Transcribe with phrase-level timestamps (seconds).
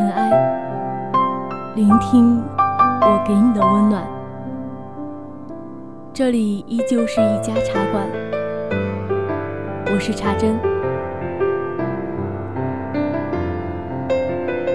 [0.00, 0.30] 尘埃，
[1.76, 2.42] 聆听
[3.02, 4.02] 我给你的温暖。
[6.10, 8.06] 这里依旧是一家茶馆，
[9.92, 10.58] 我是茶真。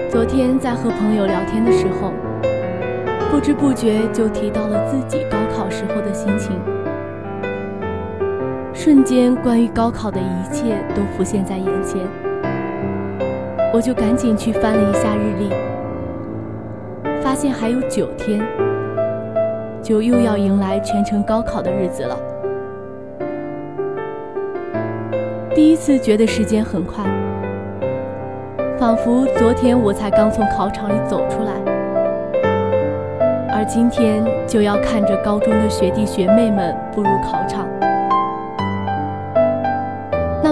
[0.08, 2.12] 昨天在和朋友聊天的时候，
[3.28, 6.56] 不知不觉就提到了自己高考时候的心情，
[8.72, 12.00] 瞬间关于高考的一切都浮现在眼前。
[13.76, 15.50] 我就赶紧去翻了一下日历，
[17.22, 18.40] 发现还有九天，
[19.82, 22.16] 就又要迎来全程高考的日子了。
[25.54, 27.04] 第一次觉得时间很快，
[28.78, 31.52] 仿佛昨天我才刚从考场里走出来，
[33.52, 37.68] 而今天就要看着高中的学弟学妹们步入考场。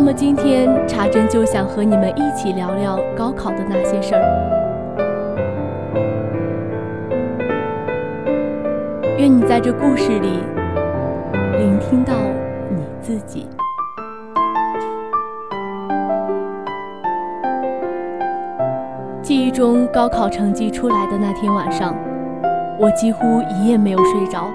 [0.06, 4.20] 那么今天茶珍就想和你们一起聊聊高考的那些事儿。
[9.16, 10.40] 愿你在这故事里
[11.56, 12.12] 聆听到
[12.68, 13.48] 你自己。
[19.22, 21.94] 记忆中高考成绩出来的那天晚上，
[22.78, 24.50] 我几乎一夜没有睡着，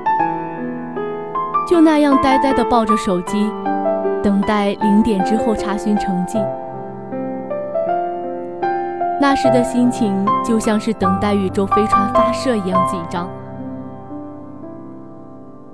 [1.67, 3.51] 就那样呆呆的抱着手机。
[4.29, 6.37] 等待零点之后查询成绩，
[9.19, 13.27] 那时的心情就像是等待宇宙飞船发射一样紧张。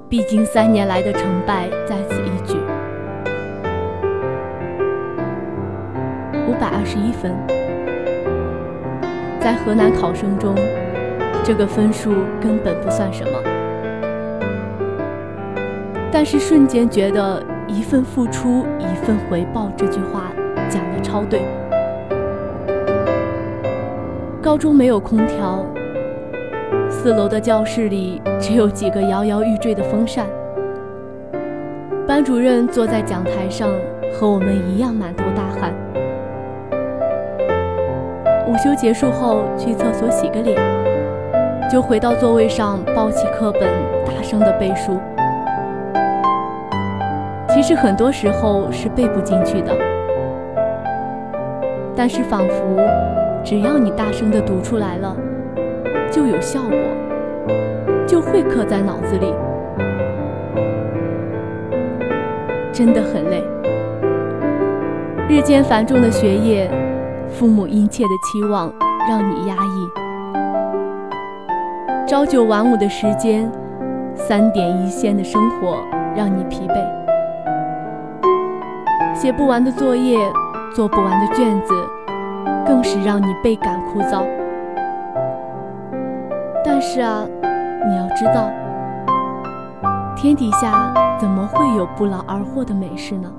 [0.08, 2.58] 毕竟三年来的成败在此一举。
[6.48, 7.36] 五百二十一分，
[9.42, 10.56] 在河南考生中，
[11.44, 13.38] 这个分数根本不算什么，
[16.10, 17.44] 但是瞬间觉得。
[17.68, 20.32] 一份付出，一份回报，这句话
[20.70, 21.42] 讲的超对。
[24.42, 25.66] 高中没有空调，
[26.90, 30.28] 四楼的教室里只有几个摇摇欲坠的风扇。
[32.08, 33.68] 班主任坐在讲台上，
[34.14, 35.74] 和我们一样满头大汗。
[38.48, 40.56] 午休结束后去厕所洗个脸，
[41.72, 43.64] 就回到座位上抱起课本，
[44.06, 45.00] 大声的背书。
[47.68, 49.76] 是很多时候是背不进去的，
[51.96, 52.78] 但是仿佛
[53.44, 55.18] 只要你大声的读出来了，
[56.12, 56.78] 就有效果，
[58.06, 59.34] 就会刻在脑子里。
[62.72, 63.44] 真的很累，
[65.28, 66.70] 日渐繁重的学业，
[67.30, 68.72] 父母殷切的期望
[69.10, 69.90] 让你压抑，
[72.08, 73.52] 朝九晚五的时间，
[74.14, 75.80] 三点一线的生活
[76.16, 77.05] 让你疲惫。
[79.16, 80.20] 写不完的作业，
[80.76, 81.74] 做不完的卷子，
[82.68, 84.26] 更是让你倍感枯燥。
[86.66, 87.26] 但是啊，
[87.88, 88.52] 你要知道，
[90.18, 93.32] 天底下怎么会有不劳而获的美事呢？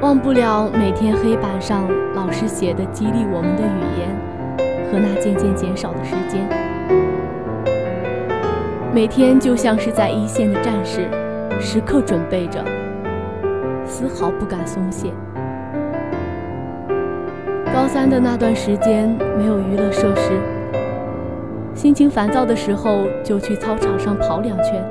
[0.00, 6.48] 忘不了每天黑板上老师写的激励我们的语言，和那渐渐减少的时间。
[8.92, 11.08] 每天就像是在一线的战士。
[11.60, 12.64] 时刻准备着，
[13.84, 15.12] 丝毫不敢松懈。
[17.72, 20.32] 高三的那段时间没有娱乐设施，
[21.74, 24.82] 心情烦躁的时候就去操场上跑两圈。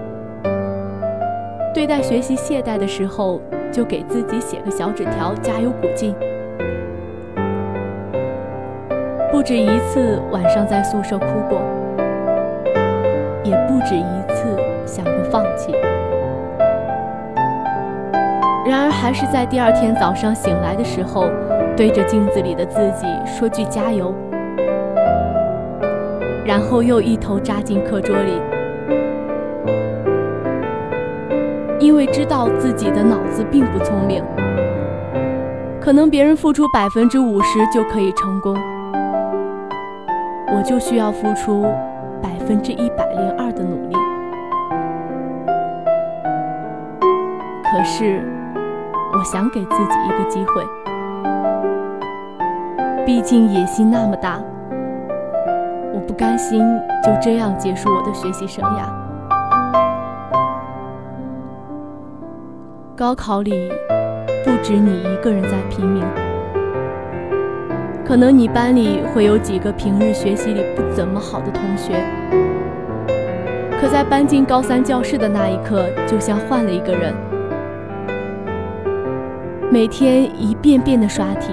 [1.74, 3.42] 对待学习懈怠的时候，
[3.72, 6.16] 就给自己写个小纸条加油鼓劲。
[9.32, 11.62] 不止一次晚上在宿舍哭过，
[13.44, 15.74] 也不止一次想过放弃。
[18.70, 21.26] 然而，还是在第二天早上醒来的时候，
[21.76, 24.14] 对着镜子里的自己说句加油，
[26.46, 28.40] 然后又一头扎进课桌里，
[31.80, 34.24] 因为知道自己的脑子并不聪明，
[35.82, 38.56] 可能别人付出百分之五十就可以成功，
[40.56, 41.64] 我就需要付出
[42.22, 43.96] 百分之一百零二的努力，
[47.64, 48.22] 可是。
[49.20, 50.66] 我想给自己一个机会，
[53.06, 54.40] 毕竟野心那么大，
[55.94, 56.64] 我不甘心
[57.04, 58.90] 就这样结束我的学习生涯。
[62.96, 63.70] 高考里
[64.46, 66.02] 不止你一个人在拼命，
[68.06, 72.02] 可能你班里会有几个平日学习里不怎么好的同学，
[73.82, 77.14] 可在搬进高三教室的那一刻，就像换了一个人。
[79.72, 81.52] 每天一遍遍的刷题，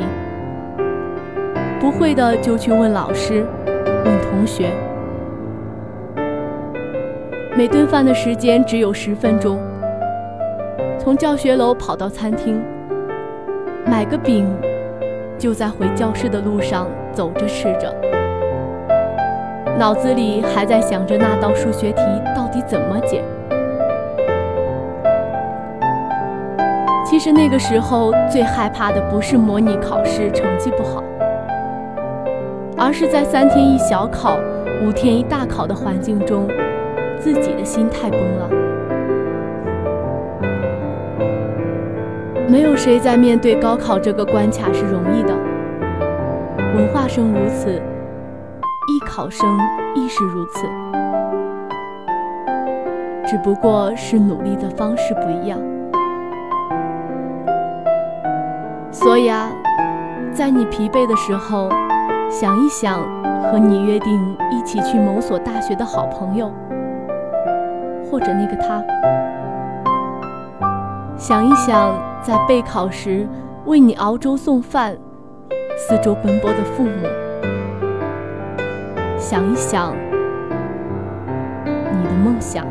[1.79, 3.45] 不会的就去问老师，
[4.07, 4.71] 问同学。
[7.55, 9.59] 每顿饭的时间只有十分钟，
[10.99, 12.59] 从教学楼跑到餐厅，
[13.85, 14.47] 买个饼，
[15.37, 17.95] 就在回教室的路上走着吃着，
[19.79, 22.03] 脑子里还在想着那道数学题
[22.35, 23.23] 到底怎么解。
[27.19, 31.03] 其实那个时候最害怕的不是模拟考试成绩不好，
[32.77, 34.39] 而是在三天一小考、
[34.85, 36.47] 五天一大考的环境中，
[37.19, 38.51] 自己的心态崩了。
[42.47, 45.35] 没有谁在面对高考这个关卡是容易的，
[46.75, 49.59] 文化生如此，艺考生
[49.95, 50.67] 亦是如此，
[53.27, 55.59] 只不过是努力的方式不一样。
[58.99, 59.51] 所以啊，
[60.33, 61.69] 在你疲惫的时候，
[62.31, 63.03] 想一想
[63.43, 66.51] 和你约定一起去某所大学的好朋友，
[68.11, 68.83] 或者那个他；
[71.19, 73.29] 想一想在备考时
[73.67, 74.97] 为你熬粥送饭、
[75.77, 77.07] 四周奔波的父母；
[79.19, 79.95] 想一想
[81.63, 82.65] 你的梦想。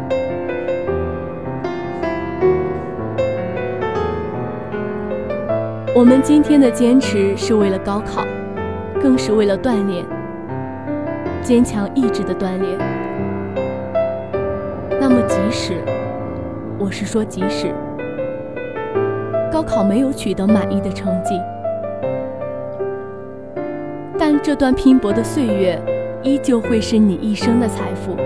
[5.95, 8.25] 我们今天的坚持是为了高考，
[9.01, 10.06] 更是为了锻炼，
[11.42, 12.77] 坚强意志的锻炼。
[15.00, 15.75] 那么，即使
[16.77, 17.74] 我是说，即使
[19.50, 21.39] 高考没有取得满意的成绩，
[24.19, 25.81] 但这段拼搏的岁月
[26.21, 28.18] 依旧会是你一生的财富。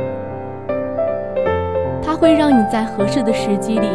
[2.01, 3.87] 它会让你在合适的时机里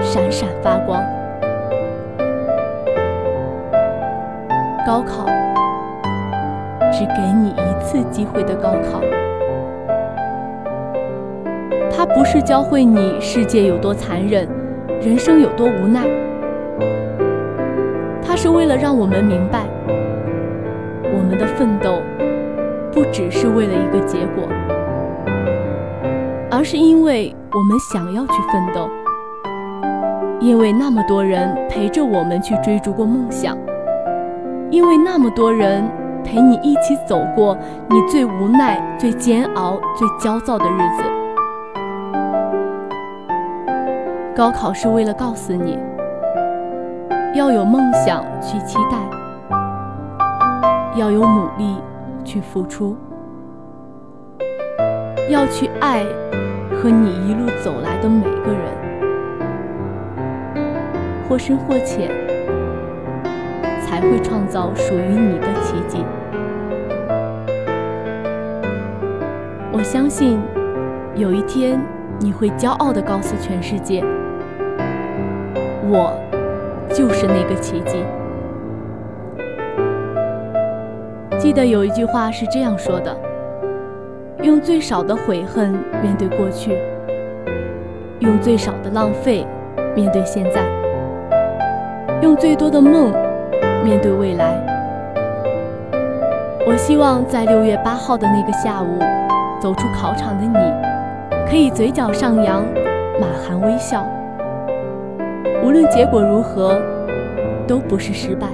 [0.00, 1.04] 闪闪发光。
[4.86, 5.24] 高考，
[6.92, 9.00] 只给你一次机会的高考，
[11.90, 14.46] 它不是教会你世界有多残忍，
[15.00, 16.02] 人生有多无奈，
[18.22, 19.64] 它是为了让我们明白，
[21.04, 22.02] 我们的奋斗
[22.92, 24.46] 不只是为了一个结果，
[26.50, 28.86] 而是因为我们想要去奋斗，
[30.40, 33.56] 因为那么多人陪着我们去追逐过梦想。
[34.74, 35.88] 因为那么多人
[36.24, 37.56] 陪你一起走过
[37.88, 41.04] 你最无奈、最煎熬、最焦躁的日子，
[44.34, 45.78] 高考是为了告诉你，
[47.36, 48.98] 要有梦想去期待，
[50.96, 51.76] 要有努力
[52.24, 52.96] 去付出，
[55.30, 56.02] 要去爱
[56.82, 58.74] 和你一路走来的每个人，
[61.28, 62.33] 或深或浅。
[64.10, 66.04] 会创造属于你的奇迹。
[69.72, 70.40] 我相信，
[71.14, 71.80] 有一天
[72.18, 74.02] 你会骄傲地告诉全世界
[75.90, 76.12] ：“我
[76.90, 78.04] 就是那个奇迹。”
[81.36, 83.14] 记得有一句话是这样说的
[84.42, 86.78] ：“用最少的悔恨面对过去，
[88.20, 89.44] 用最少的浪费
[89.94, 90.64] 面对现在，
[92.22, 93.12] 用最多的梦。”
[93.84, 94.58] 面对未来，
[96.66, 98.98] 我希望在六月八号的那个下午，
[99.60, 102.64] 走出考场的你，可以嘴角上扬，
[103.20, 104.06] 满含微笑。
[105.62, 106.80] 无论结果如何，
[107.68, 108.46] 都不是失败。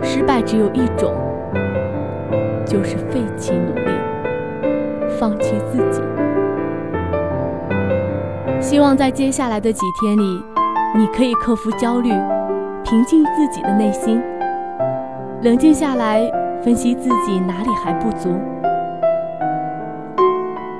[0.00, 1.12] 失败只有一种，
[2.64, 3.90] 就是废弃努力，
[5.18, 6.00] 放弃自己。
[8.60, 10.44] 希望在接下来的几天里，
[10.96, 12.12] 你可以克服焦虑。
[12.84, 14.22] 平静自己的内心，
[15.40, 16.30] 冷静下来，
[16.62, 18.38] 分析自己哪里还不足，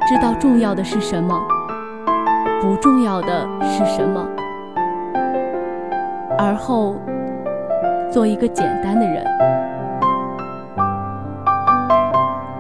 [0.07, 1.43] 知道重要的是什么，
[2.61, 4.23] 不重要的是什么，
[6.39, 6.95] 而后
[8.11, 9.25] 做一个简单的人。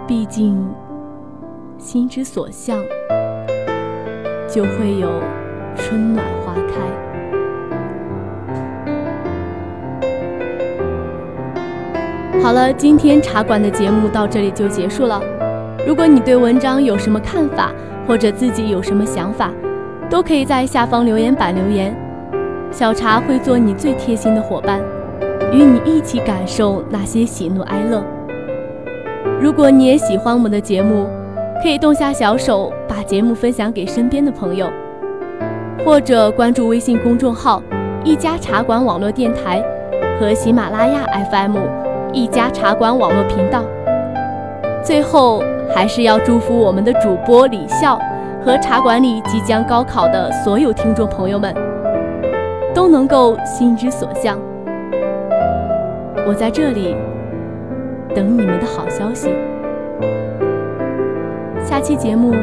[0.06, 0.66] 毕竟，
[1.76, 2.78] 心之所向，
[4.48, 5.10] 就会有
[5.76, 7.13] 春暖花开。
[12.44, 15.18] 好了今天茶馆的节目到这里就结束了。
[15.86, 17.72] 如果你对文章有什么看法
[18.06, 19.50] 或者自己有什么想法
[20.10, 21.96] 都可以在下方留言板留言。
[22.70, 24.78] 小茶会做你最贴心的伙伴
[25.54, 28.04] 与你一起感受那些喜怒哀乐。
[29.40, 31.08] 如果你也喜欢我们的节目
[31.62, 34.70] 可以动下小手把节目分享给身边的朋友。
[35.82, 37.62] 或者关注微信公众号
[38.04, 39.64] 一家茶馆网络电台
[40.20, 41.83] 和喜马拉雅 fm
[42.14, 43.64] 一家茶馆网络频道。
[44.83, 45.42] 最后
[45.75, 47.99] 还是要祝福我们的主播李笑
[48.44, 51.54] 和茶馆里即将高考的所有听众朋友们
[52.75, 54.38] 都能够心之所向。
[56.26, 56.94] 我在这里
[58.14, 59.30] 等你们的好消息。
[61.64, 62.35] 下期节目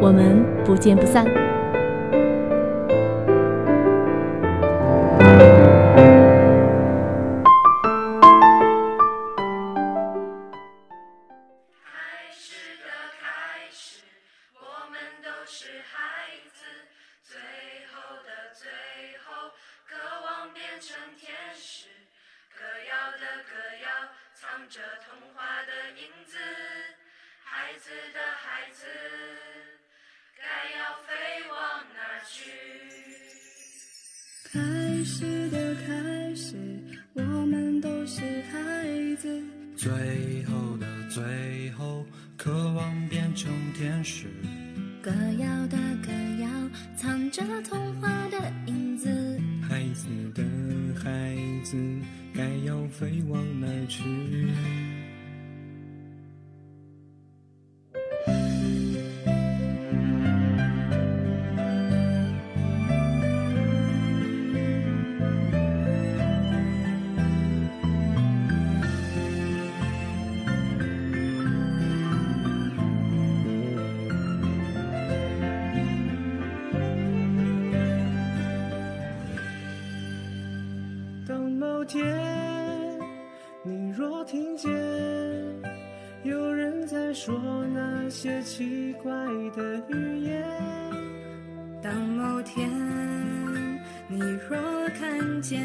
[0.00, 1.45] 我们不见不散。
[27.86, 28.82] 子的孩子
[30.36, 30.42] 该
[30.76, 31.14] 要飞
[31.48, 31.56] 往
[31.94, 32.50] 哪去？
[34.50, 34.58] 开
[35.04, 36.56] 始的开始，
[37.14, 38.58] 我们都是孩
[39.14, 39.40] 子。
[39.76, 42.04] 最后的最后，
[42.36, 44.26] 渴望变成天使。
[45.00, 45.95] 歌谣的。
[84.56, 84.72] 间
[86.22, 87.34] 有人在说
[87.74, 89.12] 那些奇怪
[89.54, 90.44] 的语言，
[91.82, 92.70] 当某天
[94.08, 94.58] 你若
[94.98, 95.62] 看见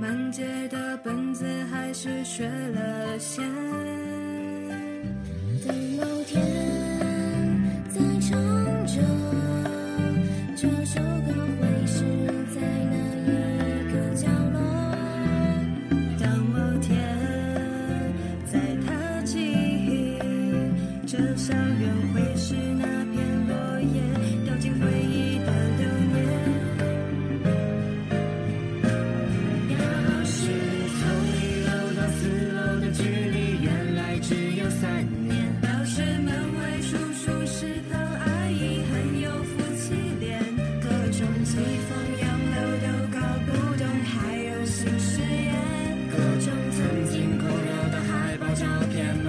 [0.00, 3.42] 满街的本子，还是学了些。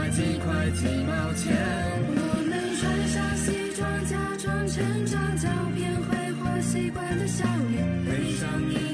[0.09, 1.55] 几块几毛钱，
[2.07, 8.90] 我们穿上西装，假装成长照片，挥霍习惯的笑脸，悲伤。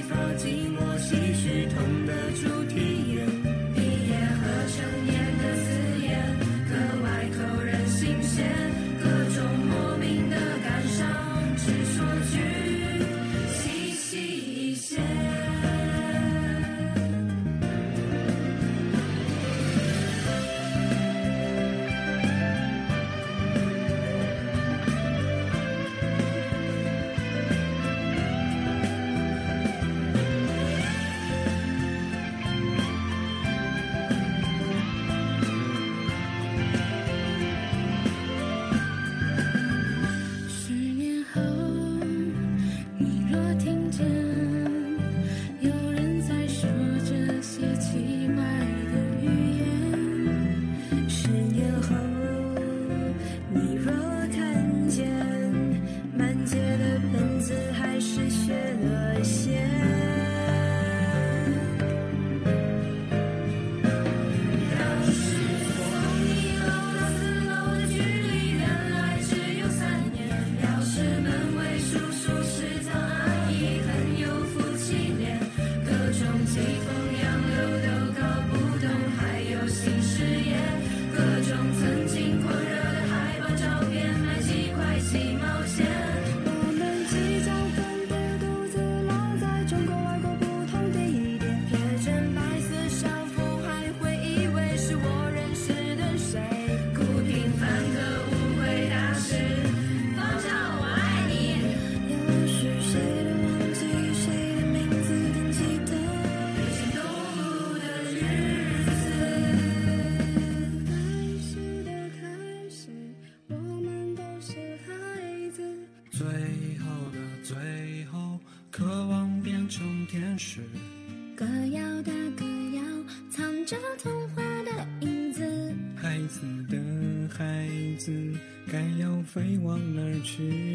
[130.22, 130.67] 去？